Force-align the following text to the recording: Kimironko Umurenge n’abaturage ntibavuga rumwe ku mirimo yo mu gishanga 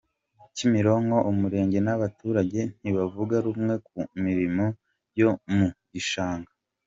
Kimironko 0.55 1.17
Umurenge 1.31 1.79
n’abaturage 1.85 2.61
ntibavuga 2.79 3.35
rumwe 3.45 3.75
ku 3.87 3.97
mirimo 4.25 4.65
yo 5.19 5.29
mu 5.55 5.67
gishanga 5.93 6.51